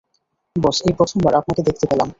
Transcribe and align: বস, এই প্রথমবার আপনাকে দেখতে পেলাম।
বস, 0.55 0.77
এই 0.87 0.93
প্রথমবার 0.97 1.33
আপনাকে 1.35 1.61
দেখতে 1.63 1.85
পেলাম। 1.91 2.09